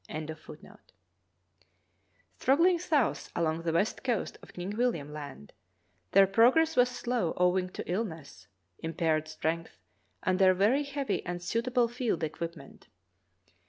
[0.05, 0.09] *
[2.39, 5.53] Struggling south along the west coast of King William Land,
[6.13, 8.47] their progress was slow owing to illness,
[8.79, 9.77] impaired strength,
[10.23, 12.87] and their very heavy, unsuitable field equipment.